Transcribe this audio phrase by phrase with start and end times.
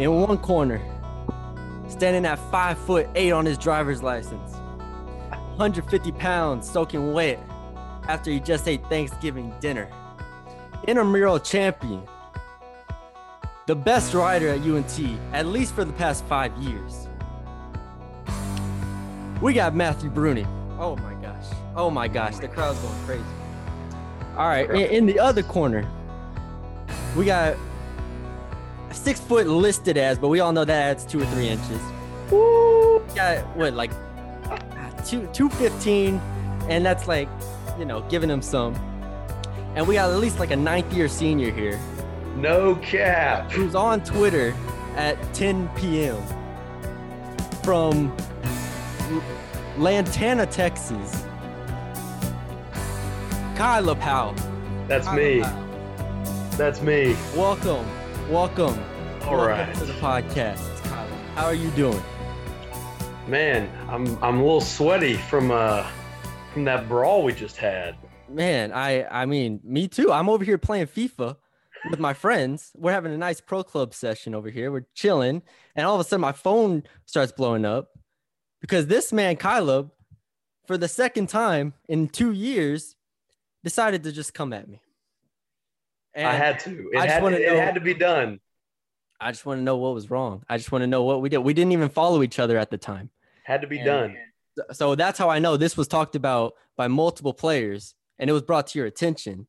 [0.00, 0.80] In one corner,
[1.86, 4.52] standing at five foot eight on his driver's license,
[5.28, 7.38] 150 pounds soaking wet
[8.08, 9.90] after he just ate Thanksgiving dinner.
[10.88, 12.02] Intramural champion,
[13.66, 14.98] the best rider at UNT,
[15.34, 17.06] at least for the past five years.
[19.42, 20.46] We got Matthew Bruni.
[20.78, 21.44] Oh my gosh.
[21.76, 22.38] Oh my gosh.
[22.38, 23.24] The crowd's going crazy.
[24.38, 24.70] All right.
[24.70, 25.86] In, in the other corner,
[27.14, 27.58] we got
[29.02, 31.80] six foot listed as, but we all know that adds two or three inches.
[32.30, 33.02] Woo!
[33.14, 33.90] Got what, like
[35.06, 36.20] two two fifteen,
[36.68, 37.28] and that's like,
[37.78, 38.74] you know, giving him some.
[39.74, 41.78] And we got at least like a ninth year senior here
[42.36, 43.50] No cap.
[43.52, 44.52] who's on Twitter
[44.96, 46.20] at 10 p.m.
[47.62, 48.14] from
[49.78, 51.24] Lantana, Texas.
[53.54, 54.34] Kyleb Howell.
[54.88, 55.40] That's Kyla me.
[55.42, 56.50] Powell.
[56.56, 57.16] That's me.
[57.36, 57.86] Welcome,
[58.28, 58.76] welcome.
[59.30, 59.74] All welcome right.
[59.76, 60.58] to the podcast.
[61.36, 62.02] How are you doing?
[63.28, 65.88] Man, I'm I'm a little sweaty from uh
[66.52, 67.96] from that brawl we just had.
[68.28, 70.10] Man, I I mean, me too.
[70.10, 71.36] I'm over here playing FIFA
[71.90, 72.72] with my friends.
[72.74, 74.72] We're having a nice pro club session over here.
[74.72, 75.42] We're chilling,
[75.76, 77.90] and all of a sudden my phone starts blowing up
[78.60, 79.92] because this man Kyleb,
[80.66, 82.96] for the second time in two years,
[83.62, 84.82] decided to just come at me.
[86.14, 86.90] And I had to.
[86.92, 88.40] It, I just had, it know- had to be done.
[89.20, 90.44] I just want to know what was wrong.
[90.48, 91.38] I just want to know what we did.
[91.38, 93.10] We didn't even follow each other at the time.
[93.44, 94.16] Had to be And- done.
[94.72, 98.42] So that's how I know this was talked about by multiple players and it was
[98.42, 99.46] brought to your attention,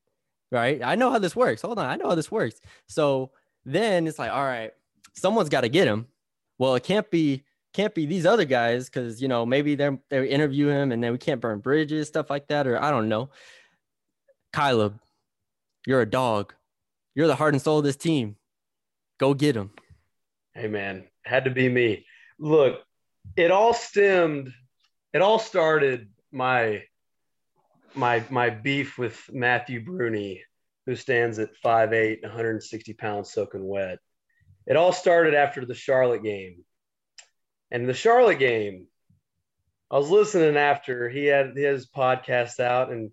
[0.52, 0.82] right?
[0.84, 1.62] I know how this works.
[1.64, 2.62] Hold on, I know how this works.
[2.88, 3.32] So
[3.66, 4.72] then it's like, all right,
[5.14, 6.08] someone's got to get him.
[6.60, 10.28] Well, it can't be can't be these other guys because you know maybe they're they
[10.28, 13.30] interview him and then we can't burn bridges, stuff like that, or I don't know.
[14.54, 15.00] Kyleb,
[15.88, 16.54] you're a dog.
[17.16, 18.36] You're the heart and soul of this team.
[19.22, 19.70] Go get him.
[20.56, 22.08] Hey man, had to be me.
[22.40, 22.82] Look,
[23.38, 24.52] it all stemmed.
[25.14, 26.86] It all started my
[27.94, 30.42] my my beef with Matthew Bruni,
[30.88, 34.00] who stands at 5'8", 160 pounds, soaking wet.
[34.66, 36.66] It all started after the Charlotte game,
[37.70, 38.88] and the Charlotte game.
[39.92, 43.12] I was listening after he had his podcast out, and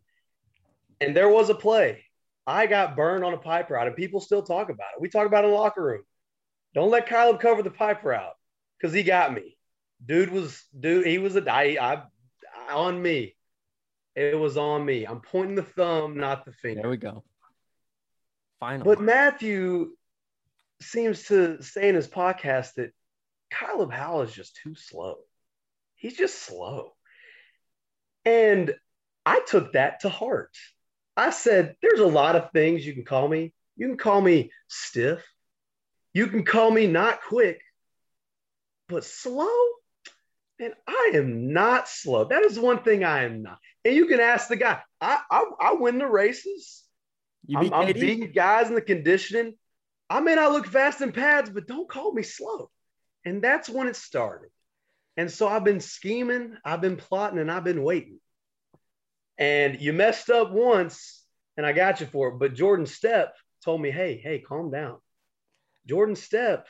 [1.03, 2.07] and there was a play.
[2.49, 5.01] I got burned on a pipe route, and people still talk about it.
[5.03, 6.03] We talk about it in the locker room.
[6.75, 8.33] Don't let Kyleb cover the pipe route
[8.79, 9.59] because he got me.
[10.05, 11.07] Dude was dude.
[11.07, 12.03] He was a I, I
[12.73, 13.35] on me.
[14.17, 15.05] It was on me.
[15.05, 16.81] I'm pointing the thumb, not the finger.
[16.81, 17.23] There we go.
[18.61, 18.85] Finally.
[18.85, 19.91] But Matthew
[20.81, 22.93] seems to say in his podcast that
[23.53, 25.17] Kyleb Howell is just too slow.
[25.97, 26.95] He's just slow.
[28.25, 28.75] And
[29.27, 30.57] I took that to heart.
[31.19, 33.53] I said, there's a lot of things you can call me.
[33.77, 35.25] You can call me stiff.
[36.15, 37.61] You can call me not quick,
[38.89, 39.57] but slow.
[40.61, 42.25] And I am not slow.
[42.25, 43.59] That is one thing I am not.
[43.85, 44.81] And you can ask the guy.
[45.01, 46.85] I I, I win the races.
[47.47, 49.55] you I'm, I'm beating guys in the conditioning.
[50.11, 52.71] I may not look fast in pads, but don't call me slow.
[53.25, 54.51] And that's when it started.
[55.17, 58.21] And so I've been scheming, I've been plotting, and I've been waiting.
[59.39, 61.25] And you messed up once,
[61.57, 62.39] and I got you for it.
[62.39, 63.35] But Jordan Step
[63.65, 64.99] told me, hey, hey, calm down.
[65.87, 66.67] Jordan Step.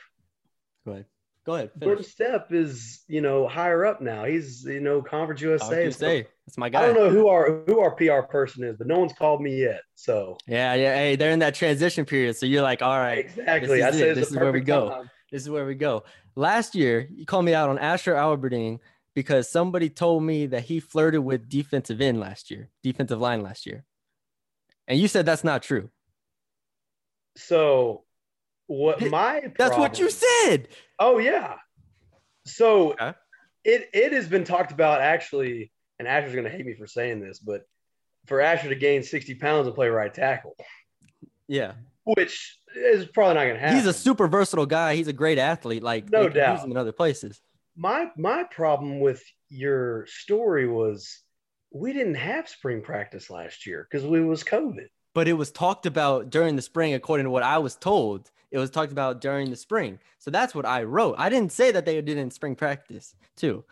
[0.85, 1.05] Go ahead.
[1.45, 1.71] Go ahead.
[1.81, 4.25] Jordan Step is, you know, higher up now.
[4.25, 5.89] He's, you know, Conference USA.
[5.89, 6.27] So say?
[6.45, 6.83] That's my guy.
[6.83, 9.59] I don't know who our who our PR person is, but no one's called me
[9.59, 9.81] yet.
[9.95, 10.95] So Yeah, yeah.
[10.95, 12.37] Hey, they're in that transition period.
[12.37, 13.79] So you're like, all right, exactly.
[13.81, 14.17] This I is.
[14.17, 14.89] This is where we go.
[14.89, 15.09] time.
[15.31, 16.03] this is where we go.
[16.35, 18.79] Last year, you called me out on Asher Alberding
[19.15, 23.65] because somebody told me that he flirted with defensive end last year, defensive line last
[23.65, 23.83] year.
[24.87, 25.89] And you said that's not true.
[27.37, 28.03] So
[28.67, 30.67] what Th- my That's what you said.
[30.99, 31.55] Oh yeah.
[32.45, 33.13] So Okay.
[33.63, 37.39] it it has been talked about actually, and Asher's gonna hate me for saying this,
[37.39, 37.63] but
[38.25, 40.55] for Asher to gain 60 pounds and play right tackle,
[41.47, 41.73] Yeah.
[42.03, 43.77] which is probably not gonna happen.
[43.77, 44.95] He's a super versatile guy.
[44.95, 45.81] He's a great athlete.
[45.83, 46.63] Like No they use doubt.
[46.63, 47.41] him in other places.
[47.79, 51.21] My my problem with your story was
[51.71, 54.87] we didn't have spring practice last year because we was COVID.
[55.15, 58.57] but it was talked about during the spring according to what i was told it
[58.57, 59.99] was talked about during the spring.
[60.17, 61.15] So that's what i wrote.
[61.17, 63.63] I didn't say that they did in spring practice too.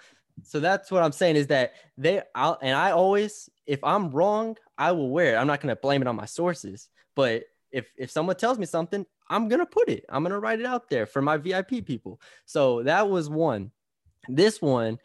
[0.44, 4.56] So that's what i'm saying is that they I'll, and i always if i'm wrong
[4.78, 5.38] i will wear it.
[5.38, 6.90] I'm not going to blame it on my sources.
[7.16, 10.06] But if if someone tells me something i'm going to put it.
[10.10, 12.22] I'm going to write it out there for my vip people.
[12.46, 13.72] So that was one
[14.28, 14.98] this one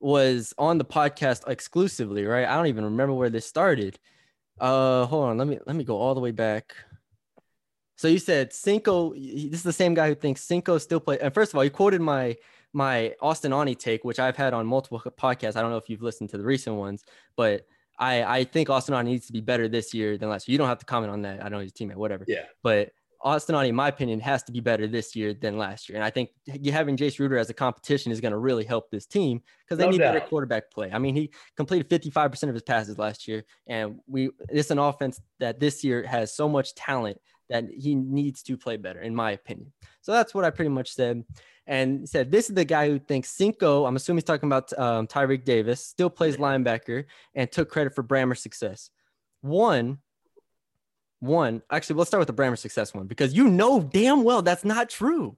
[0.00, 3.98] was on the podcast exclusively right i don't even remember where this started
[4.58, 5.38] uh, hold on.
[5.38, 6.74] Let me let me go all the way back.
[7.96, 9.12] So you said Cinco.
[9.14, 11.18] This is the same guy who thinks Cinco still play.
[11.18, 12.36] And first of all, you quoted my
[12.72, 15.56] my Austin Aune take, which I've had on multiple podcasts.
[15.56, 17.04] I don't know if you've listened to the recent ones,
[17.36, 17.66] but
[17.98, 20.54] I I think Austin Aune needs to be better this year than last year.
[20.54, 21.44] You don't have to comment on that.
[21.44, 22.24] I know he's a teammate, whatever.
[22.26, 22.44] Yeah.
[22.62, 25.96] But Austin Aune, in my opinion, has to be better this year than last year.
[25.96, 26.30] And I think
[26.70, 29.84] having Jace Ruder as a competition is going to really help this team because they
[29.84, 30.14] No need doubt.
[30.14, 30.90] better quarterback play.
[30.92, 33.44] I mean, he completed 55% of his passes last year.
[33.66, 37.18] And we it's an offense that this year has so much talent
[37.48, 39.72] that he needs to play better, in my opinion.
[40.02, 41.22] So that's what I pretty much said.
[41.68, 45.06] And said, This is the guy who thinks Cinco, I'm assuming he's talking about um,
[45.06, 47.04] Tyreek Davis, still plays linebacker
[47.34, 48.90] and took credit for Brammer's success.
[49.40, 49.98] One,
[51.20, 54.64] one, actually, let's start with the Brammer success one because you know damn well that's
[54.64, 55.36] not true.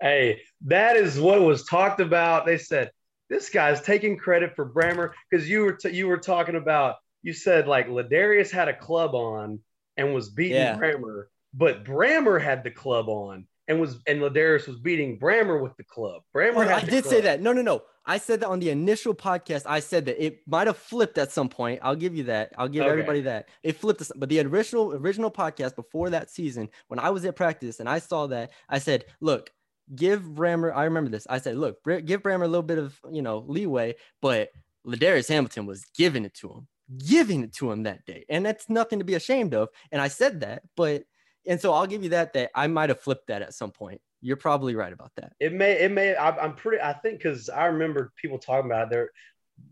[0.00, 2.46] Hey, that is what was talked about.
[2.46, 2.90] They said
[3.28, 7.32] this guy's taking credit for Brammer because you were t- you were talking about you
[7.32, 9.60] said like Ladarius had a club on
[9.96, 10.78] and was beating Yeah.
[10.78, 15.76] Brammer, but Brammer had the club on and was and Ladarius was beating Brammer with
[15.76, 16.22] the club.
[16.34, 17.42] Brammer Oh, had I did say that.
[17.42, 17.82] No, no, no.
[18.08, 19.64] I said that on the initial podcast.
[19.66, 21.80] I said that it might have flipped at some point.
[21.82, 22.52] I'll give you that.
[22.56, 22.90] I'll give Okay.
[22.90, 23.48] everybody that.
[23.62, 27.80] It flipped, but the original original podcast before that season, when I was at practice
[27.80, 29.52] and I saw that, I said, "Look,
[29.94, 31.26] give Brammer." I remember this.
[31.28, 34.50] I said, "Look, give Brammer a little bit of you know leeway," but
[34.86, 36.66] Ladarius Hamilton was giving it to him,
[37.06, 39.68] giving it to him that day, and that's nothing to be ashamed of.
[39.92, 41.04] And I said that, but
[41.46, 42.32] and so I'll give you that.
[42.32, 44.00] That I might have flipped that at some point.
[44.20, 45.32] You're probably right about that.
[45.38, 46.16] It may, it may.
[46.16, 46.82] I, I'm pretty.
[46.82, 48.90] I think because I remember people talking about it.
[48.90, 49.10] There,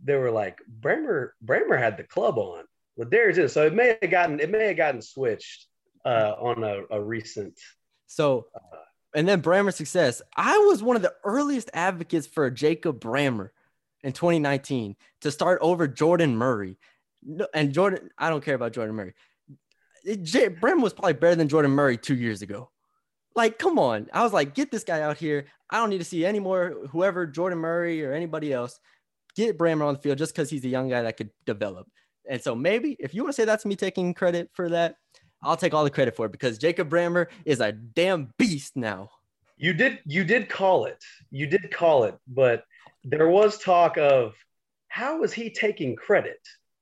[0.05, 1.31] they were like Brammer.
[1.45, 2.65] Brammer had the club on.
[2.99, 3.51] Ladarius did.
[3.51, 4.39] So it may have gotten.
[4.41, 5.67] It may have gotten switched
[6.05, 7.59] uh, on a, a recent.
[8.07, 8.47] So,
[9.15, 10.23] and then Brammer success.
[10.37, 13.51] I was one of the earliest advocates for Jacob Brammer
[14.05, 16.79] in 2019 to start over Jordan Murray.
[17.25, 19.15] No- And Jordan, I don't care about Jordan Murray.
[20.05, 22.71] It- J- was probably better than Jordan Murray two years ago.
[23.37, 24.09] Like, come on.
[24.13, 25.45] I was like, get this guy out here.
[25.71, 28.81] I don't need to see any more whoever, Jordan Murray or anybody else.
[29.37, 31.87] Get Brammer on the field just because he's a young guy that could develop.
[32.29, 34.97] And so maybe if you want to say that's me taking credit for that,
[35.43, 39.11] I'll take all the credit for it because Jacob Brammer is a damn beast now.
[39.59, 40.01] You did.
[40.07, 41.03] You did call it.
[41.31, 42.17] You did call it.
[42.27, 42.65] But
[43.05, 44.35] there was talk of
[44.89, 46.41] how is he taking credit,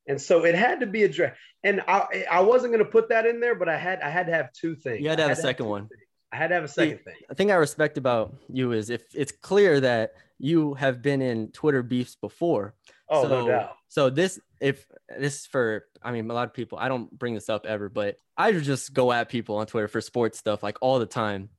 [0.08, 1.38] and so it had to be addressed.
[1.62, 4.00] And I, I wasn't going to put that in there, but I had.
[4.00, 5.02] I had to have two things.
[5.02, 5.88] You had to have a second one.
[5.88, 6.00] things.
[6.34, 7.14] I had to have a second thing.
[7.28, 11.52] The thing I respect about you is if it's clear that you have been in
[11.52, 12.74] Twitter beefs before.
[13.08, 13.76] Oh, so, no doubt.
[13.86, 14.84] So this, if
[15.16, 17.88] this is for, I mean, a lot of people, I don't bring this up ever,
[17.88, 21.50] but I just go at people on Twitter for sports stuff like all the time.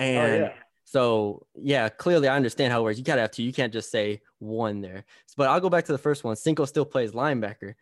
[0.00, 0.52] Oh And yeah.
[0.84, 2.98] so, yeah, clearly I understand how it works.
[2.98, 5.04] You gotta have to, You can't just say one there.
[5.36, 6.34] But I'll go back to the first one.
[6.34, 7.74] Cinco still plays linebacker.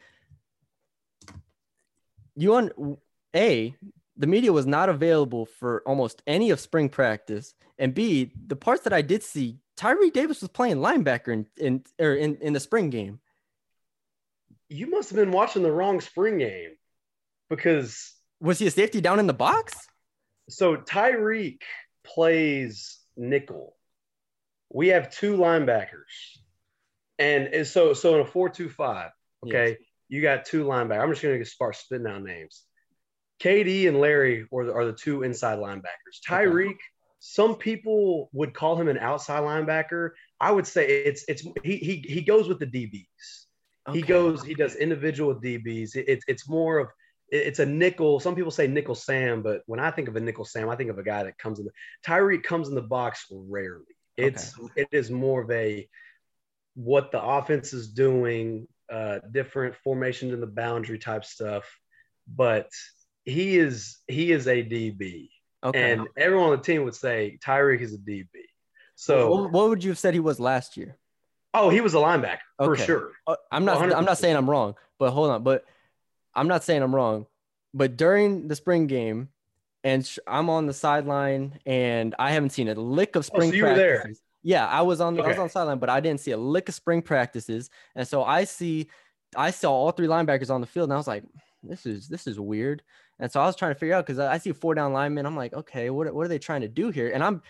[2.34, 2.98] You on
[3.34, 3.74] a
[4.16, 8.84] the media was not available for almost any of spring practice, and b the parts
[8.84, 12.60] that I did see, Tyreek Davis was playing linebacker in in or in, in the
[12.60, 13.20] spring game.
[14.68, 16.76] You must have been watching the wrong spring game
[17.48, 19.74] because Was he a safety down in the box?
[20.48, 21.62] so Tyreek
[22.04, 23.76] plays nickel.
[24.72, 26.38] We have two linebackers.
[27.18, 29.10] And, and so so in a 4-2-5,
[29.46, 29.78] okay,
[30.08, 31.02] you got two linebackers.
[31.02, 32.62] I'm just gonna start spitting out names.
[33.42, 36.20] KD and Larry are the, are the two inside linebackers.
[36.28, 36.46] Okay.
[36.46, 36.76] Tyreek,
[37.18, 40.10] some people would call him an outside linebacker.
[40.40, 43.44] I would say it's it's he he he goes with the DBs.
[43.92, 45.94] He goes, he does individual DBs.
[45.94, 46.88] It, it's it's more of
[47.28, 48.20] it's a nickel.
[48.20, 50.90] Some people say nickel Sam, but when I think of a nickel Sam, I think
[50.90, 51.72] of a guy that comes in the
[52.06, 53.84] Tyreek comes in the box rarely.
[54.16, 55.88] It's it is more of a
[56.74, 61.64] what the offense is doing, uh, different formations in the boundary type stuff.
[62.28, 62.70] But
[63.26, 65.28] he is he is a DB,
[65.62, 65.92] Okay.
[65.92, 68.26] and everyone on the team would say Tyreek is a DB.
[68.94, 70.96] So what, what would you have said he was last year?
[71.52, 73.12] oh, he was a linebacker for sure.
[73.26, 73.80] Uh, I'm not.
[73.92, 75.42] I'm not saying I'm wrong, but hold on.
[75.42, 75.64] But
[76.34, 77.26] I'm not saying I'm wrong.
[77.74, 79.28] But during the spring game,
[79.84, 83.50] and sh- I'm on the sideline, and I haven't seen a lick of spring Oh,
[83.50, 84.10] so you were there.
[84.42, 85.14] Yeah, I was on.
[85.16, 87.68] the I was on the sideline, but I didn't see a lick of spring practices.
[87.94, 88.88] And so I see,
[89.34, 91.24] I saw all three linebackers on the field, and I was like,
[91.62, 92.82] this is this is weird.
[93.18, 95.26] And so I was trying to figure out because I see four down linemen.
[95.26, 97.10] I'm like, okay, what what are they trying to do here?
[97.10, 97.42] And I'm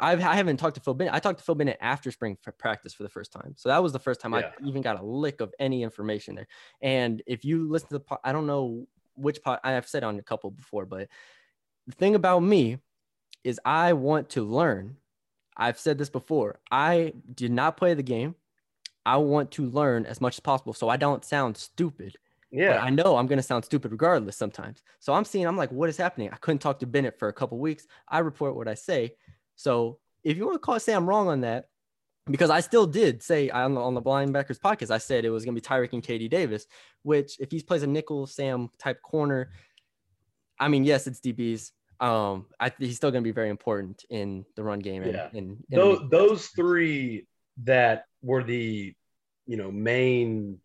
[0.00, 1.14] I've, I haven't talked to Phil Bennett.
[1.14, 3.54] I talked to Phil Bennett after spring practice for the first time.
[3.56, 4.50] So that was the first time Yeah.
[4.60, 6.48] I even got a lick of any information there.
[6.80, 10.18] And if you listen to the, po- I don't know which part I've said on
[10.18, 11.08] a couple before, but
[11.86, 12.78] the thing about me
[13.44, 14.96] is I want to learn.
[15.56, 16.58] I've said this before.
[16.70, 18.34] I did not play the game.
[19.06, 22.16] I want to learn as much as possible so I don't sound stupid.
[22.52, 22.82] But Yeah.
[22.82, 24.82] I know I'm gonna sound stupid regardless sometimes.
[25.00, 26.30] So I'm seeing, I'm like, what is happening?
[26.32, 27.86] I couldn't talk to Bennett for a couple weeks.
[28.08, 29.14] I report what I say.
[29.56, 31.68] So if you want to call say I'm wrong on that,
[32.28, 35.54] because I still did say on the, on the podcast, I said it was gonna
[35.54, 36.66] be Tyreek and KD Davis,
[37.02, 39.50] which if he plays a nickel Sam type corner,
[40.58, 41.70] I mean, yes, it's DBs.
[41.98, 45.28] Um, I he's still gonna be very important in the run game and, Yeah.
[45.32, 47.26] and those, those three
[47.64, 48.94] that were the
[49.46, 50.60] you know main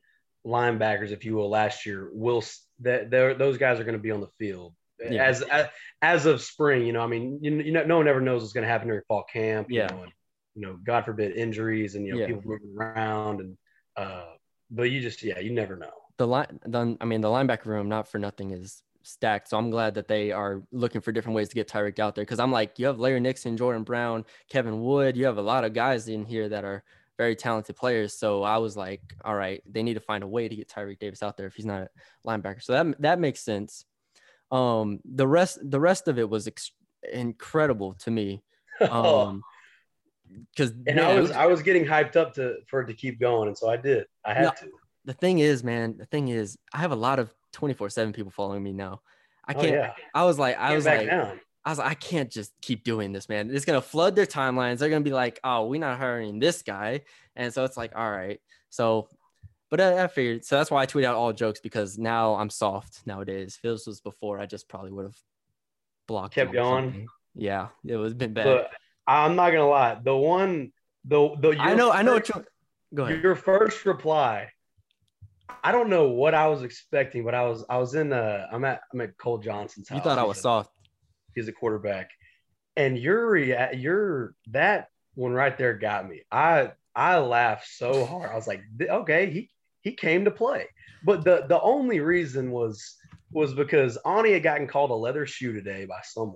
[0.45, 2.43] linebackers if you will last year will
[2.79, 5.23] that those guys are going to be on the field Yeah.
[5.23, 5.67] as, as
[6.01, 8.53] as of spring you know i mean you, you know no one ever knows what's
[8.53, 9.87] going to happen during fall camp you Yeah.
[9.87, 10.11] know, and,
[10.55, 12.27] you know god forbid injuries and you know Yeah.
[12.27, 13.57] people moving around and
[13.97, 14.31] uh
[14.71, 17.87] but you just yeah you never know the line the, I mean the linebacker room
[17.87, 19.49] not for nothing is stacked.
[19.49, 22.23] So I'm glad that they are looking for different ways to get Tyreek out there.
[22.23, 25.63] Cause I'm like, you have Larry Nixon, Jordan Brown, Kevin Wood, you have a lot
[25.63, 26.83] of guys in here that are
[27.21, 28.17] very talented players.
[28.17, 30.97] So I was like, all right, they need to find a way to get Tyreek
[30.97, 31.89] Davis out there if he's not a
[32.27, 32.63] linebacker.
[32.63, 33.85] So that that makes sense.
[34.51, 36.71] Um, the rest the rest of it was ex-
[37.13, 38.41] incredible to me.
[38.81, 39.43] Um,
[40.49, 43.47] because and i was i was getting hyped up to for it to keep going
[43.49, 44.65] and so i did i had No, to
[45.05, 48.31] the thing is, man, the thing is, I have a lot of 24 7 people
[48.31, 49.01] following me now.
[49.45, 51.91] I oh can't, yeah I was like, I Get was like, down I was like,
[51.91, 53.51] I can't just keep doing this, man.
[53.53, 54.79] It's gonna flood their timelines.
[54.79, 57.01] They're gonna be like, oh, we're not hiring this guy.
[57.35, 58.39] And so it's like, all right.
[58.69, 59.07] So,
[59.69, 62.49] but I, I figured, so that's why I tweet out all jokes because now I'm
[62.49, 63.55] soft nowadays.
[63.57, 65.17] If this was before, I just probably would have
[66.07, 66.33] blocked.
[66.33, 67.07] Kept going?
[67.35, 68.45] Yeah, it was been bad.
[68.45, 68.71] but
[69.07, 70.71] i'm not gonna lie the one
[71.05, 72.45] the the I know, I know what first- you
[72.97, 73.23] go ahead.
[73.23, 74.49] Your first reply,
[75.63, 78.63] I don't know what I was expecting, but I was I was in uh I'm
[78.65, 79.97] at I'm at Cole Johnson's house.
[79.97, 80.71] You thought I was soft.
[81.35, 82.09] He's a quarterback,
[82.75, 86.21] and your rea- uh, your that one right there got me.
[86.31, 88.29] I I laughed so hard.
[88.31, 89.49] I was like, okay, he
[89.81, 90.67] he came to play,
[91.03, 92.97] but the the only reason was
[93.31, 96.35] was because Aune had gotten called a leather shoe today by someone.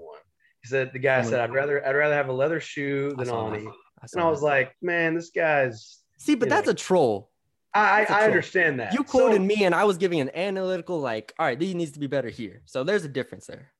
[0.61, 3.29] He said the guy oh said I'd rather I'd rather have a leather shoe than.
[3.29, 3.67] Aune,
[4.13, 4.45] and I was that.
[4.45, 5.99] like, man, this guy's.
[6.17, 6.71] see, but that's know.
[6.71, 7.29] a troll.
[7.73, 8.93] I, I understand that.
[8.93, 11.91] You So- quoted me, and I was giving an analytical, like, all right, these needs
[11.91, 12.61] to be better here.
[12.63, 13.73] So there's a difference there.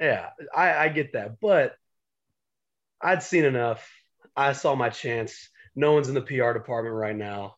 [0.00, 1.74] Yeah, I, I get that, but
[3.00, 3.88] I'd seen enough.
[4.36, 5.48] I saw my chance.
[5.74, 7.56] No one's in the PR department right now,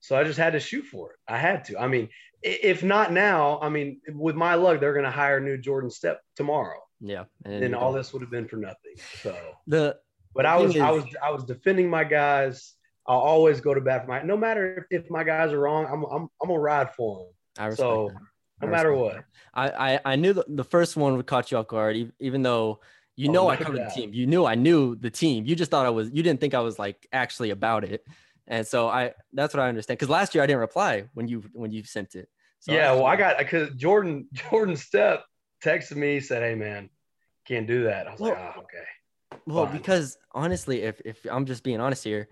[0.00, 1.16] so I just had to shoot for it.
[1.26, 1.78] I had to.
[1.78, 2.08] I mean,
[2.42, 6.20] if not now, I mean, with my luck, they're going to hire new Jordan Step
[6.36, 8.94] tomorrow, Yeah, and and all this would have been for nothing.
[9.22, 9.96] So, the
[10.34, 12.74] but I was, thing I was, I was defending my guys.
[13.06, 14.22] I'll always go to bat for my.
[14.22, 17.32] No matter if, if my guys are wrong, I'm, I'm, I'm gonna ride for them.
[17.58, 18.20] I respect So, that.
[18.60, 19.24] No matter what.
[19.54, 22.80] I, I I knew the, the first one would caught you off guard, even though
[23.16, 24.12] you Oh, know no I covered the team.
[24.12, 25.44] You knew I knew the team.
[25.46, 26.10] You just thought I was.
[26.10, 28.04] You didn't think I was like actually about it,
[28.46, 29.98] and so I that's what I understand.
[29.98, 32.28] Because last year I didn't reply when you when you sent it.
[32.60, 35.24] So yeah, well, I got because Jordan Jordan Step
[35.64, 36.90] texted me said, "Hey man,
[37.46, 39.76] can't do that." I was like, "Oh, okay." Well, fine.
[39.76, 42.28] because honestly, if if I'm just being honest here,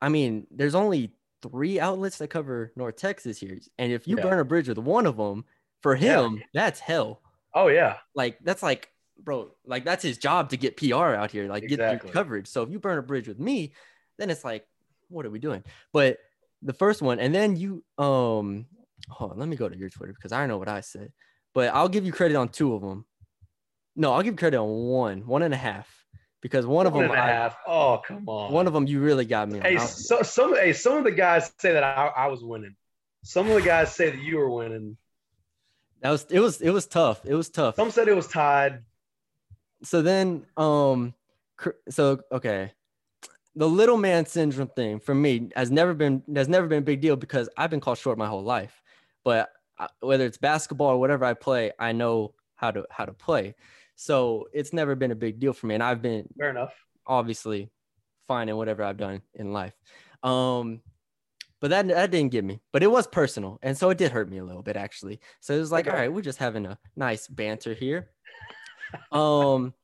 [0.00, 4.22] I mean, there's only three outlets that cover North Texas here, and if you Yeah.
[4.22, 5.44] burn a bridge with one of them,
[5.82, 6.22] for Yeah.
[6.24, 7.22] him, that's hell.
[7.54, 11.48] Oh yeah, Like that's like, bro, like that's his job to get PR out here,
[11.48, 12.46] like get your coverage.
[12.48, 13.74] So if you burn a bridge with me,
[14.18, 14.66] then it's like,
[15.08, 15.64] what are we doing?
[15.92, 16.18] But
[16.62, 18.66] the first one, and then you, um,
[19.08, 21.12] hold on, let me go to your Twitter because I know what I said,
[21.54, 23.06] but I'll give you credit on two of them.
[23.96, 25.99] No, I'll give credit on one, one and a half,
[26.40, 27.56] because one of them, I, half.
[27.66, 28.52] Oh come on.
[28.52, 29.60] one of them, you really got me.
[29.60, 32.76] Hey, so, some hey, some of the guys say that I, I was winning.
[33.22, 34.96] Some of the guys say that you were winning.
[36.02, 37.20] that was it was it was tough.
[37.24, 37.76] It was tough.
[37.76, 38.82] Some said it was tied.
[39.82, 41.14] so then um
[41.88, 42.72] so okay
[43.56, 47.00] the little man syndrome thing for me has never been has never been a big
[47.00, 48.82] deal because i've been called short my whole life
[49.24, 53.12] but I, whether it's basketball or whatever i play i know how to how to
[53.12, 53.54] play
[54.02, 56.72] so it's never been a big deal for me and i've been Fair enough.
[57.06, 57.70] obviously
[58.26, 59.74] fine in whatever i've done in life.
[60.22, 60.80] Um
[61.60, 64.30] but that that didn't get me but it was personal and so it did hurt
[64.30, 65.20] me a little bit actually.
[65.40, 65.94] So it was like Okay.
[65.94, 68.08] all right we're just having a nice banter here.
[69.12, 69.74] Um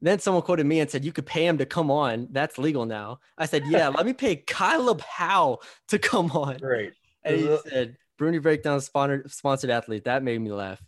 [0.00, 2.28] then someone quoted me and said you could pay him to come on.
[2.30, 3.18] That's legal now.
[3.38, 6.58] I said yeah let me pay Kyleb Howell to come on.
[6.58, 6.92] Great.
[7.24, 10.04] and he said Bruni Breakdown sponsored sponsored athlete.
[10.04, 10.80] That made me laugh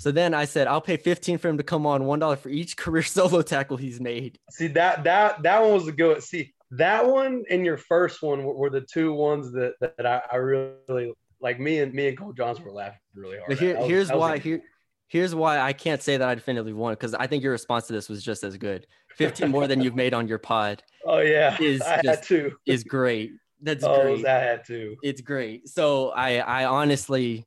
[0.00, 2.48] so then i said i'll pay 15 for him to come on one dollar for
[2.48, 6.22] each career solo tackle he's made See that that that one was a good.
[6.22, 10.36] See that one and your first one were, the two ones that that I, I
[10.36, 11.58] really like.
[11.58, 13.48] Me and me and Cole Johnson were laughing really hard.
[13.48, 14.38] But here, was- here's why.
[14.38, 14.62] Here,
[15.08, 17.92] here's why I can't say that I definitively won because I think your response to
[17.92, 18.86] this was just as good.
[19.16, 22.52] 15 more than you've made on your pod Oh yeah, is I had just- to.
[22.66, 23.32] is great.
[23.62, 24.26] That's oh, great.
[24.26, 24.96] I had to.
[25.02, 25.68] It's great.
[25.68, 27.46] So I I honestly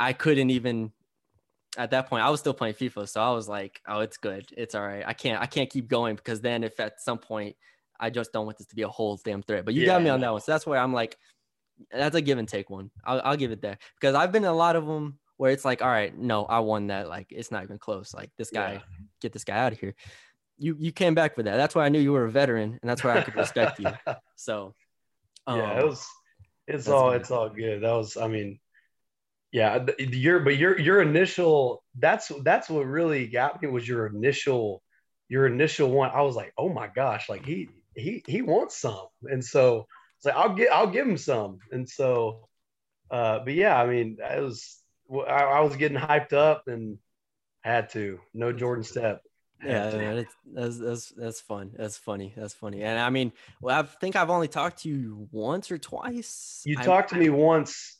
[0.00, 0.92] I couldn't even
[1.76, 3.08] at that point I was still playing FIFA.
[3.08, 4.46] So I was like, oh, it's good.
[4.56, 5.04] It's all right.
[5.06, 7.56] I can't I can't keep going because then if at some point
[7.98, 9.64] I just don't want this to be a whole damn threat.
[9.64, 10.40] But you got me on that one.
[10.40, 11.16] So that's why I'm like,
[11.90, 12.90] that's a give and take one.
[13.04, 15.64] I'll, I'll give it that because I've been in a lot of them where it's
[15.64, 17.08] like, all right, no, I won that.
[17.08, 18.14] Like it's not even close.
[18.14, 18.80] Like this guy, Yeah.
[19.20, 19.94] get this guy out of here.
[20.58, 21.56] You you came back with that.
[21.56, 23.90] That's why I knew you were a veteran, and that's why I could respect you.
[24.36, 24.74] So,
[25.48, 26.06] yeah, um, it was.
[26.66, 27.10] It's all.
[27.10, 27.20] good.
[27.20, 27.82] It's all good.
[27.82, 28.16] That was.
[28.16, 28.58] I mean,
[29.54, 29.86] yeah.
[30.00, 31.84] Your but your your initial.
[31.96, 34.82] That's that's what really got me was your initial,
[35.28, 36.10] your initial one.
[36.12, 40.26] I was like, oh my gosh, like he he he wants some, and so it's
[40.26, 42.48] like I'll get I'll give him some, and so,
[43.12, 46.98] uh, but yeah, I mean, I was I, I was getting hyped up and
[47.60, 49.22] had to no Jordan step.
[49.64, 51.70] Yeah, man, it's, that's that's that's fun.
[51.76, 52.34] That's funny.
[52.36, 52.82] That's funny.
[52.82, 53.30] And I mean,
[53.60, 56.62] well, I think I've only talked to you once or twice.
[56.64, 57.98] You I- talked to me once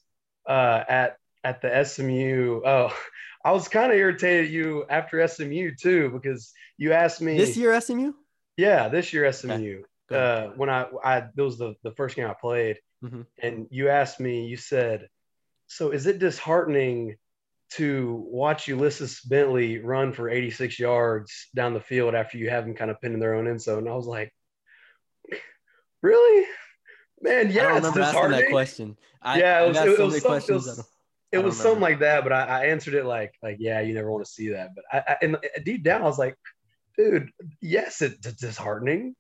[0.49, 2.63] uh, at at the SMU.
[2.65, 2.97] Oh,
[3.45, 7.57] I was kind of irritated at you after SMU too because you asked me this
[7.57, 8.13] year SMU.
[8.57, 9.83] Yeah, this year SMU.
[10.11, 10.21] Ahead.
[10.21, 13.27] Uh, when I I that was the the first game I played, Mhm.
[13.43, 14.47] and you asked me.
[14.47, 15.09] You said,
[15.67, 17.17] "So is it disheartening?"
[17.71, 22.75] To watch Ulysses Bentley run for 86 yards down the field after you have him
[22.75, 24.33] kind of pinning their own end zone, and I was like,
[26.03, 26.47] "Really,
[27.21, 27.49] man?
[27.49, 28.97] I Yeah, it's remember asking that question.
[29.23, 30.67] I, yeah, I it was, got it, so was many some- it questions.
[30.67, 30.83] was, I
[31.35, 34.11] it was something like that, but I, I answered it like, like, yeah, you never
[34.11, 34.71] want to see that.
[34.75, 36.37] But I, I and uh, deep down, I was like,
[36.97, 39.15] dude, yes, it's disheartening.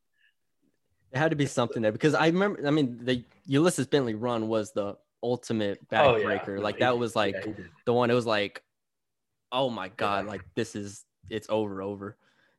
[1.12, 2.66] It had to be something there because I remember.
[2.66, 6.26] I mean, the Ulysses Bentley run was the ultimate Oh, yeah.
[6.26, 6.60] backbreaker.
[6.60, 7.52] Like that was like Yeah,
[7.86, 8.10] the one.
[8.10, 8.62] It was like,
[9.52, 12.16] oh my god, like this is it's over, over.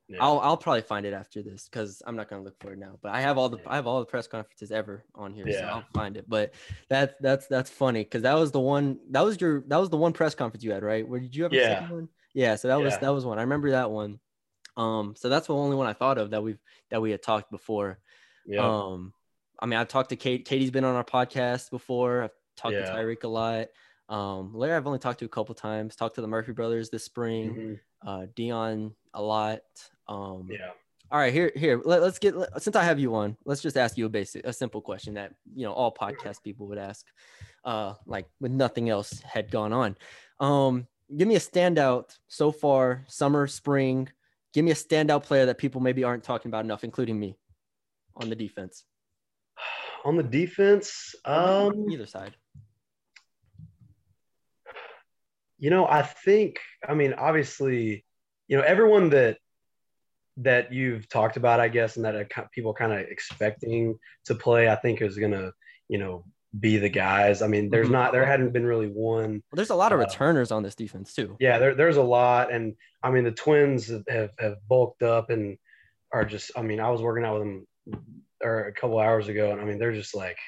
[0.08, 0.18] Yeah.
[0.20, 2.96] I'll I'll probably find it after this because I'm not gonna look for it now.
[3.02, 3.64] But I have all the Yeah.
[3.70, 6.26] I have all the press conferences ever on here, so I'll find it.
[6.28, 6.54] But
[6.88, 9.96] that's that's that's funny because that was the one that was your that was the
[9.96, 11.06] one press conference you had, right?
[11.08, 11.80] Where did you have a Yeah.
[11.80, 12.08] second one?
[12.34, 13.38] Yeah, so that was that was one.
[13.38, 14.20] I remember that one.
[14.76, 17.50] Um, so that's the only one I thought of that we've that we had talked
[17.50, 17.98] before.
[18.46, 18.60] yeah.
[18.64, 19.12] Um,
[19.58, 20.46] I mean, I've talked to Kate.
[20.46, 22.22] KD's been on our podcast before.
[22.24, 22.84] I've talked Yeah.
[22.84, 23.68] to Tyreek a lot.
[24.08, 25.96] Um, Larry, I've only talked to a couple times.
[25.96, 27.54] Talked to the Murphy brothers this spring.
[27.54, 27.80] Mhm.
[28.06, 29.60] Uh, Dion a lot.
[30.06, 30.70] Um, Yeah.
[31.10, 31.80] all right, here, here.
[31.84, 32.36] Let, us get.
[32.36, 35.14] let- since I have you on, let's just ask you a basic, a simple question
[35.14, 37.04] that you know all podcast people would ask,
[37.64, 39.96] uh, like with nothing else had gone on.
[40.38, 44.08] Um, give me a standout so far, summer, spring.
[44.54, 47.36] Give me a standout player that people maybe aren't talking about enough, including me,
[48.16, 48.84] on the defense.
[50.04, 52.34] On the defense, um, Either side.
[55.58, 58.05] you know, I think, I mean, obviously,
[58.48, 59.38] you know, everyone that
[60.38, 64.76] that you've talked about, I guess, and that people kind of expecting to play, I
[64.76, 65.52] think is gonna,
[65.88, 66.24] you know,
[66.60, 67.40] be the guys.
[67.40, 67.92] I mean, there's Mhm.
[67.92, 69.30] not, there hadn't been really one.
[69.50, 71.36] Well, there's a lot of Uh, returners on this defense too.
[71.40, 75.56] Yeah, there, there's a lot, and I mean, the Twins have have bulked up and
[76.12, 76.50] are just.
[76.56, 77.66] I mean, I was working out with them
[78.42, 80.38] or a couple hours ago, and I mean, they're just like,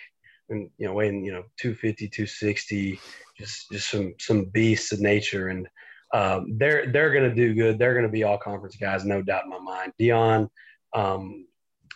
[0.50, 3.00] and you know, weighing you know 250, 260,
[3.38, 5.66] just just some some beasts of nature, and
[6.12, 7.78] um, they're they're gonna do good.
[7.78, 9.92] They're gonna be all conference guys, no doubt in my mind.
[9.98, 10.48] Dion
[10.94, 11.46] um,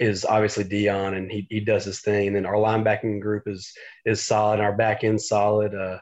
[0.01, 2.29] is obviously Dion, and he he does his thing.
[2.29, 3.73] And then our linebacking group is
[4.05, 5.75] is solid, our back end solid.
[5.75, 5.99] Uh,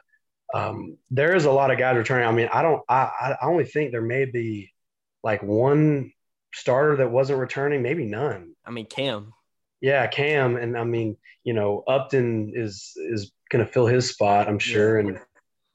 [0.53, 2.27] um, there is a lot of guys returning.
[2.27, 4.73] I mean, I don't, I, I only think there may be
[5.23, 6.11] like one
[6.53, 8.53] starter that wasn't returning, maybe none.
[8.65, 9.33] I mean, Cam.
[9.79, 14.47] Yeah, Cam, and I mean, you know, Upton is is going to fill his spot,
[14.47, 15.19] I'm sure, and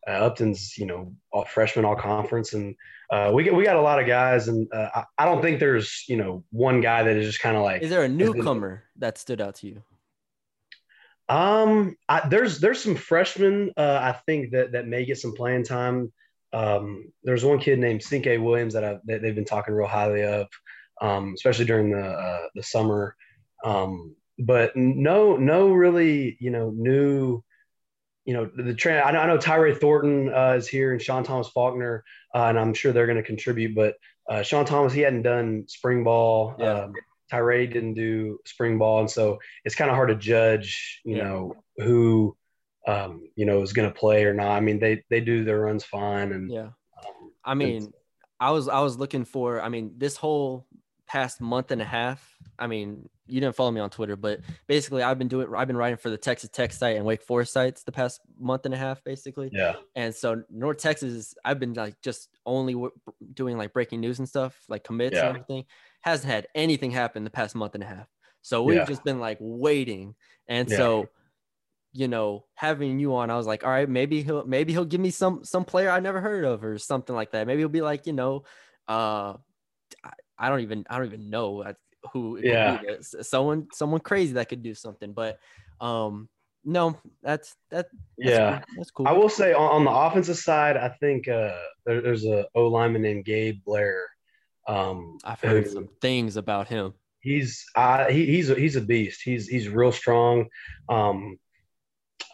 [0.08, 2.74] uh, Upton's, you know, all freshman, all conference, and
[3.10, 5.60] uh, we got we got a lot of guys, and uh, I, I don't think
[5.60, 8.84] there's, you know, one guy that is just kind of like Is there a newcomer
[8.96, 9.82] that stood out to you?
[11.28, 15.64] Um, I, there's there's some freshmen uh, I think that that may get some playing
[15.64, 16.12] time.
[16.52, 20.22] Um, there's one kid named Cinque Williams that, I, that they've been talking real highly
[20.22, 20.46] of,
[21.02, 23.16] um, especially during the uh, the summer.
[23.64, 27.42] Um, but no, no, really, you know, new,
[28.26, 29.00] you know, the, trend.
[29.02, 32.58] I know, I know Tyree Thornton uh, is here and Sean Thomas Faulkner, uh, and
[32.58, 33.74] I'm sure they're going to contribute.
[33.74, 33.94] But
[34.28, 36.54] uh, Sean Thomas, he hadn't done spring ball.
[36.58, 36.82] Yeah.
[36.82, 36.94] Um,
[37.30, 41.24] Tyree didn't do spring ball, and so it's kind of hard to judge, you Yeah.
[41.24, 42.36] know, who,
[42.86, 44.50] um, you know, is going to play or not.
[44.56, 46.70] I mean, they they do their runs fine, and Yeah.
[46.98, 47.92] um, I mean,
[48.40, 49.62] I was I was looking for.
[49.62, 50.66] I mean, this whole
[51.06, 52.36] past month and a half.
[52.58, 55.54] I mean, you didn't follow me on Twitter, but basically, I've been doing.
[55.54, 58.64] I've been writing for the Texas Tech site and Wake Forest sites the past month
[58.66, 59.52] and a half, basically.
[59.52, 62.92] yeah, And so North Texas, I've been like just only w-
[63.34, 65.20] doing like breaking news and stuff, like commits Yeah.
[65.22, 65.64] and everything.
[66.02, 68.08] Hasn't had anything happen the past month and a half.
[68.42, 68.84] So we've Yeah.
[68.84, 70.14] just been like waiting.
[70.48, 70.76] And Yeah.
[70.76, 71.10] so
[71.92, 75.00] you know, having you on, I was like, all right, maybe he'll maybe he'll give
[75.00, 77.46] me some some player I never heard of or something like that.
[77.46, 78.44] Maybe he'll be like, you know,
[78.88, 79.36] uh,
[80.04, 81.64] I, I don't even I don't even know
[82.12, 82.38] who.
[82.42, 82.80] Yeah.
[83.00, 85.38] Someone someone crazy that could do something, but
[85.80, 86.28] um,
[86.64, 87.86] no, that's that.
[88.18, 88.58] That's Yeah.
[88.58, 88.74] cool.
[88.76, 89.08] that's cool.
[89.08, 92.66] I will say on, on the offensive side, I think uh, there, there's a O
[92.68, 94.04] lineman named Gabe Blair.
[94.68, 96.94] Um, I've heard who- some things about him.
[97.20, 99.20] he's uh, he, he's a, he's a beast.
[99.24, 100.46] He's he's real strong.
[100.88, 101.38] Um,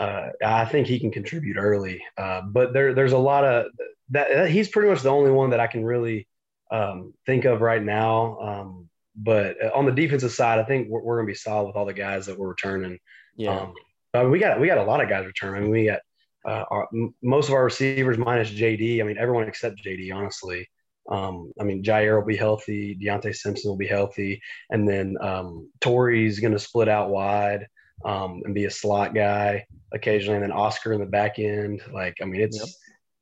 [0.00, 2.02] uh, I think he can contribute early.
[2.16, 3.66] Uh, but there there's a lot of
[4.10, 4.50] that, that.
[4.50, 6.26] He's pretty much the only one that I can really
[6.70, 8.38] um, think of right now.
[8.40, 11.76] Um, but on the defensive side, I think we're, we're going to be solid with
[11.76, 12.98] all the guys that we're returning.
[13.36, 13.68] Yeah.
[14.14, 15.56] Um, we got we got a lot of guys returning.
[15.56, 16.00] I mean, we got
[16.46, 16.88] uh, our,
[17.22, 19.00] most of our receivers minus JD.
[19.00, 20.68] I mean, everyone except JD, honestly.
[21.10, 22.96] Um, I mean, Jair will be healthy.
[22.96, 27.66] Deontay Simpson will be healthy, and then um, Torrey's going to split out wide
[28.04, 31.82] um, and be a slot guy occasionally, and then Oscar in the back end.
[31.92, 32.58] Like, I mean, it's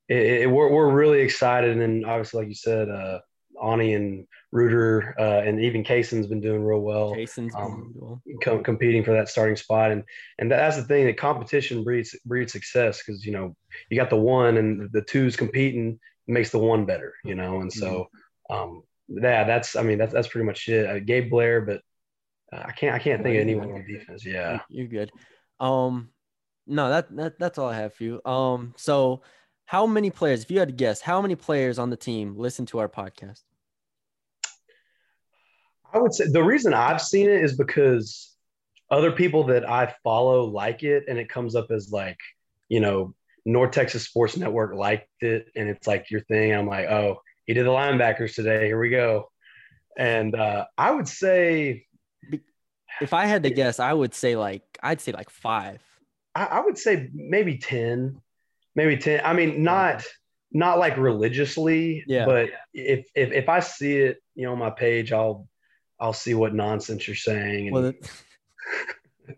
[0.09, 0.19] Yep.
[0.19, 3.21] it, it, we're we're really excited, and then obviously, like you said, uh,
[3.59, 8.23] Aune and Ruder uh, and even Kason's been doing real well been um, well.
[8.43, 10.03] com- competing for that starting spot and
[10.39, 13.55] and that's the thing that competition breeds breeds success because you know
[13.91, 17.73] you got the one and the two's competing makes the one better you know and
[17.73, 18.09] so
[18.51, 21.81] um yeah that's i mean that's that's pretty much it uh, gabe blair but
[22.53, 25.13] uh, i can't i can't think of anyone on defense yeah You're good.
[25.61, 26.11] Um,
[26.67, 28.21] no, that, that that's all I have for you.
[28.25, 29.23] Um, so
[29.67, 32.67] how many players, if you had to guess, how many players on the team listen
[32.67, 33.43] to our podcast?
[35.93, 38.35] I would say the reason i've seen it is because
[38.91, 42.19] other people that i follow like it and it comes up as like
[42.69, 46.53] you know north texas sports network liked it and it's like your thing.
[46.53, 48.67] I'm like oh he did the linebackers today.
[48.67, 49.31] Here we go.
[49.99, 51.87] And uh, i would say
[53.01, 55.81] If I had to guess, I would say like I'd say like five.
[56.35, 58.21] I, I would say maybe 10
[58.77, 60.05] maybe 10 i mean not
[60.53, 62.25] not like religiously Yeah.
[62.25, 65.49] but if, if if i see it you know on my page i'll
[66.01, 67.93] i'll see what nonsense you're saying and Well,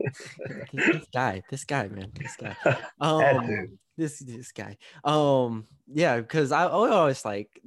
[0.73, 2.57] this, guy, this guy, man, this guy.
[3.01, 4.77] Um, this this guy.
[5.05, 7.61] Um, yeah, because I, I always like,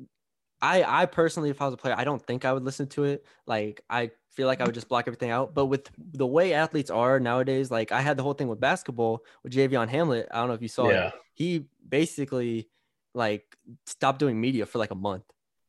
[0.62, 3.04] I I personally, if I was a player, I don't think I would listen to
[3.04, 3.26] it.
[3.46, 5.54] Like, I feel like I would just block everything out.
[5.54, 9.24] But with the way athletes are nowadays, like I had the whole thing with basketball
[9.44, 10.28] with Javion Hamlet.
[10.32, 11.14] I don't know if you saw yeah it.
[11.34, 12.70] He basically
[13.14, 13.44] like
[13.86, 15.24] stopped doing media for like a month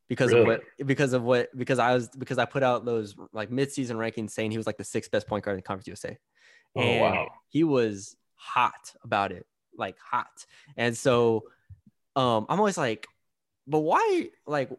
[0.09, 3.51] because of what because of what because I was because I put out those like
[3.51, 6.17] mid-season rankings saying he was like the sixth best point guard in the Conference USA.
[6.77, 10.47] oh And wow he was hot about it, like hot.
[10.77, 11.45] And so
[12.15, 13.07] um I'm always like,
[13.67, 14.71] but why like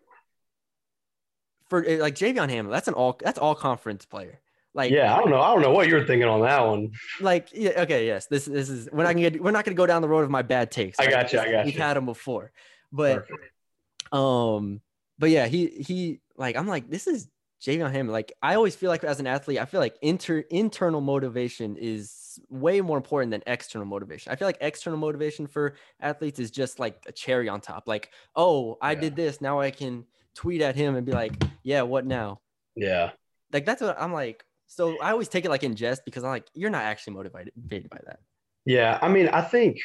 [1.70, 4.40] for eh, like Javion Hamlet, that's an all that's all conference player.
[4.74, 7.50] Like yeah i don't know i don't know what you're thinking on that one like
[7.52, 8.28] yeah, okay, yes.
[8.28, 10.30] This this is we're not gonna get we're not gonna go down the road of
[10.30, 11.00] my bad takes.
[11.00, 11.12] I right?
[11.12, 11.82] got you, I got We've you.
[11.82, 12.52] had them before.
[12.92, 14.14] But Perfect.
[14.14, 14.82] um,
[15.20, 17.28] but yeah, he he like I'm like this is
[17.62, 18.14] Javion Hamlet.
[18.14, 22.40] Like I always feel like as an athlete, I feel like inter internal motivation is
[22.50, 24.32] way more important than external motivation.
[24.32, 27.88] I feel like external motivation for athletes is just like a cherry on top.
[27.88, 29.02] Like, oh, I Yeah.
[29.02, 32.42] did this, now I can tweet at him and be like, yeah, what now?
[32.76, 33.12] yeah
[33.52, 34.44] Like that's what I'm like.
[34.68, 37.90] So I always take it like in jest because I'm like, you're not actually motivated
[37.90, 38.20] by that.
[38.66, 39.78] Yeah, I mean, I think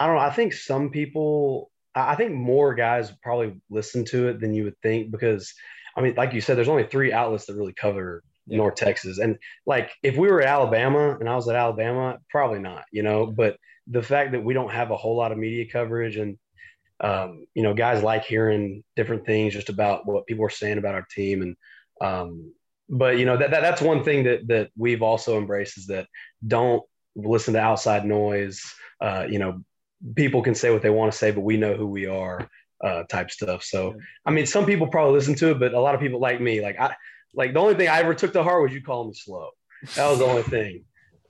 [0.00, 0.22] I don't know.
[0.22, 4.78] I think some people, I think more guys probably listen to it than you would
[4.80, 5.54] think because,
[5.96, 8.58] I mean, like you said, there's only three outlets that really cover Yeah.
[8.58, 12.58] North Texas, and like if we were at Alabama and I was at Alabama, probably
[12.58, 13.26] not, you know.
[13.26, 16.38] But the fact that we don't have a whole lot of media coverage and
[17.00, 20.94] um, you know, guys like hearing different things just about what people are saying about
[20.94, 21.56] our team and
[22.00, 22.52] um,
[22.88, 26.06] but you know that, that that's one thing that that we've also embraced is that
[26.46, 26.82] don't
[27.14, 29.62] listen to outside noise uh, you know
[30.14, 32.48] people can say what they want to say but we know who we are
[32.82, 35.94] uh, type stuff so i mean some people probably listen to it but a lot
[35.94, 36.94] of people like me like i
[37.34, 39.50] like the only thing i ever took to heart was you calling me slow
[39.94, 40.84] that was the only thing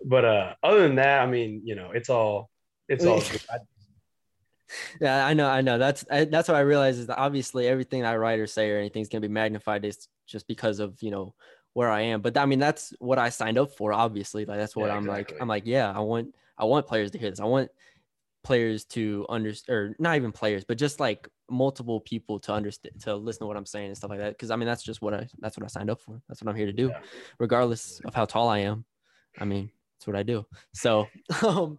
[0.05, 2.49] but uh other than that i mean you know it's all
[2.89, 3.23] it's all.
[3.51, 3.59] I,
[5.01, 5.79] Yeah, I know, I know.
[5.79, 8.79] That's I, that's what I realize is that obviously everything I write or say or
[8.79, 11.35] anything is gonna be magnified is just because of you know
[11.73, 12.21] where I am.
[12.21, 13.93] But I mean, that's what I signed up for.
[13.93, 15.35] Obviously, like that's what Yeah, I'm exactly.
[15.35, 15.43] like.
[15.43, 17.41] I'm like, yeah, I want I want players to hear this.
[17.41, 17.71] I want
[18.43, 23.15] players to understand, or not even players, but just like multiple people to understand to
[23.17, 24.31] listen to what I'm saying and stuff like that.
[24.33, 26.21] Because I mean, that's just what I that's what I signed up for.
[26.29, 27.01] That's what I'm here to do, Yeah.
[27.39, 28.85] regardless of how tall I am.
[29.39, 30.47] I mean, that's what I do.
[30.75, 31.07] So,
[31.43, 31.79] um,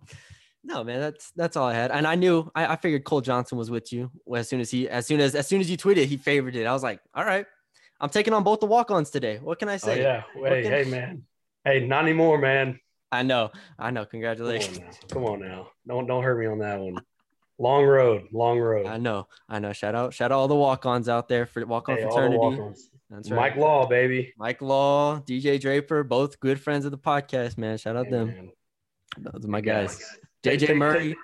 [0.63, 1.89] no, man, that's that's all I had.
[1.91, 4.87] And I knew I, I figured Cole Johnson was with you as soon as he
[4.87, 6.65] as soon as as soon as you tweeted he favored it.
[6.65, 7.45] I was like, all right,
[7.99, 9.39] I'm taking on both the walk-ons today.
[9.41, 10.01] What can I oh say?
[10.01, 11.23] yeah hey can- hey man
[11.65, 12.79] hey not anymore man
[13.11, 13.51] I know.
[13.77, 14.01] I know.
[14.01, 14.79] Come on Congratulations.
[14.79, 14.89] now.
[15.09, 15.67] Come on now.
[15.87, 16.95] Don't don't hurt me on that one.
[17.59, 18.87] Long road, long road.
[18.87, 19.27] I know.
[19.47, 19.71] I know.
[19.73, 20.13] Shout out.
[20.13, 22.37] Shout out all the walk-ons out there for walk-on Hey, fraternity.
[22.37, 22.89] walk-ons.
[23.09, 23.37] That's right.
[23.37, 24.33] Mike Law, baby.
[24.37, 27.77] Mike Law, DJ Draper, both good friends of the podcast, man.
[27.77, 28.27] Shout out Hey, them.
[28.27, 28.51] man.
[29.19, 29.99] Those are my guys.
[30.41, 31.07] Take- JJ take- Murray.
[31.09, 31.17] take-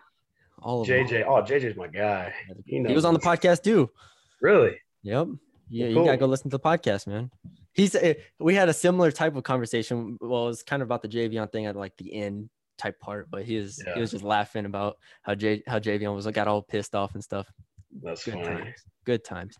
[0.62, 1.08] All of them.
[1.08, 1.23] JJ.
[1.26, 2.34] Oh, JJ's my guy.
[2.65, 3.89] He, He was on the podcast too.
[4.41, 4.78] Really?
[5.04, 5.28] Yep.
[5.69, 6.06] Yeah, you Cool.
[6.06, 7.32] gotta go listen to the podcast, man.
[7.77, 7.95] He's
[8.39, 10.17] we had a similar type of conversation.
[10.19, 13.29] Well, it was kind of about the Javion thing at like the end type part,
[13.29, 13.93] but he was Yeah.
[13.93, 17.13] he was just laughing about how J how Javion was like got all pissed off
[17.13, 17.47] and stuff.
[18.01, 18.45] That's Good funny.
[18.45, 18.75] times.
[19.05, 19.57] Good times.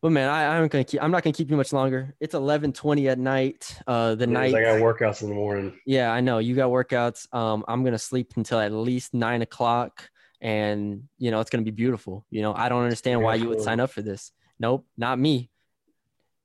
[0.00, 2.12] But man, I, I'm gonna keep I'm not gonna keep you much longer.
[2.18, 3.80] It's 11:20 at night.
[3.86, 5.78] Uh the It night I got workouts in the morning.
[5.86, 6.38] Yeah, I know.
[6.38, 7.32] You got workouts.
[7.32, 11.70] Um, I'm gonna sleep until at least nine o'clock, and you know it's gonna be
[11.70, 12.26] beautiful.
[12.30, 14.32] You know, I don't understand why you would sign up for this.
[14.58, 15.50] Nope, not me.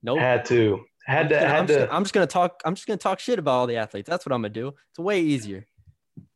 [0.03, 0.19] Nope.
[0.19, 0.85] Had to.
[1.05, 1.41] Had to.
[1.41, 1.93] I'm, Had just, to.
[1.93, 2.61] I'm just gonna talk.
[2.65, 4.09] I'm just gonna talk shit about all the athletes.
[4.09, 4.73] That's what I'm gonna do.
[4.91, 5.65] It's way easier.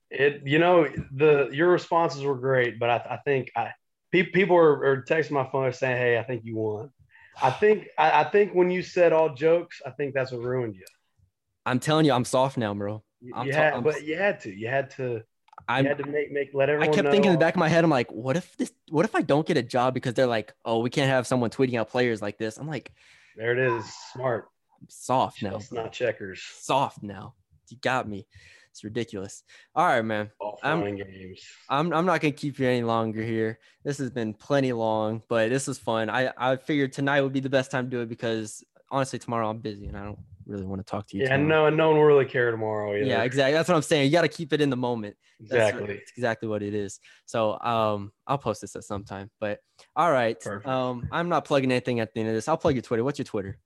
[0.09, 0.41] It.
[0.45, 3.71] You know the your responses were great, but I, I think I
[4.11, 6.91] pe- people are, are texting my phone saying, "Hey, I think you won."
[7.41, 10.75] I think I, I think when you said all jokes, I think that's what ruined
[10.75, 10.85] you.
[11.65, 13.03] I'm telling you, I'm soft now, bro.
[13.35, 14.53] I'm you ta- had, I'm- but you had to.
[14.53, 15.23] You had to.
[15.67, 15.85] I'm.
[15.85, 16.93] had to make make let everyone.
[16.93, 18.71] I kept thinking in the back of my head, I'm like, what if this?
[18.89, 21.49] What if I don't get a job because they're like, oh, we can't have someone
[21.49, 22.57] tweeting out players like this.
[22.57, 22.91] I'm like,
[23.37, 23.85] There it is.
[24.13, 24.49] Smart.
[24.81, 25.55] I'm soft now.
[25.57, 26.41] It's not checkers.
[26.41, 27.35] Soft now.
[27.69, 28.25] You got me.
[28.71, 29.43] It's ridiculous.
[29.75, 30.31] All right, man.
[30.39, 31.41] All I'm- games.
[31.69, 33.59] I'm I'm not gonna keep you any longer here.
[33.83, 36.09] This has been plenty long, but this was fun.
[36.09, 39.49] I I figured tonight would be the best time to do it because honestly, tomorrow
[39.49, 41.23] I'm busy and I don't really want to talk to you.
[41.23, 41.61] Yeah, tomorrow.
[41.61, 43.05] no, and no one will really care tomorrow either.
[43.05, 43.53] Yeah, exactly.
[43.53, 44.05] That's what I'm saying.
[44.05, 45.15] You got to keep it in the moment.
[45.39, 45.87] Exactly.
[45.87, 46.99] That's exactly what it is.
[47.25, 49.29] So um, I'll post this at some time.
[49.39, 49.59] But
[49.95, 50.39] all right.
[50.39, 50.67] Perfect.
[50.67, 52.47] Um, I'm not plugging anything at the end of this.
[52.47, 53.03] I'll plug your Twitter.
[53.03, 53.59] What's your Twitter?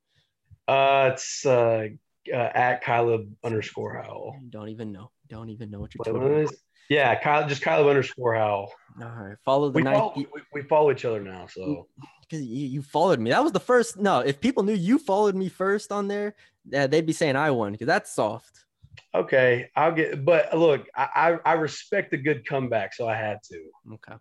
[0.68, 1.88] Uh, it's uh,
[2.32, 4.36] uh at Kyleb underscore Howell.
[4.50, 5.12] Don't even know.
[5.30, 8.72] Don't even know what your Twitter is- Yeah, Kyle, just Kyleb underscore Howell.
[9.02, 9.38] All right.
[9.46, 9.96] Follow the We night.
[9.96, 11.88] follow, we, we follow each other now, so
[12.22, 13.30] because you, you followed me.
[13.30, 13.98] That was the first.
[13.98, 16.36] No, if people knew you followed me first on there,
[16.70, 18.66] yeah, they'd be saying I won because that's soft.
[19.14, 20.24] okay, I'll get.
[20.24, 23.62] But look, I I, I respect a good comeback, so I had to.
[23.94, 24.16] Okay.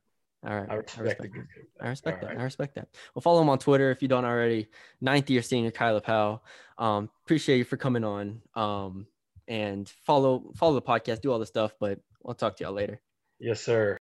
[0.46, 0.70] All right.
[0.70, 1.46] I respect a that.
[1.81, 2.26] I respect that.
[2.29, 2.38] right.
[2.38, 2.88] I respect that.
[3.14, 4.68] Well, follow him on Twitter if you don't already.
[5.00, 6.42] Ninth year senior Kyleb Howell.
[6.79, 8.40] Um, appreciate you for coming on.
[8.55, 9.07] Um,
[9.48, 11.74] and follow follow the podcast, do all the stuff.
[11.79, 13.00] But I'll talk to y'all later.
[13.38, 13.98] Yes, sir.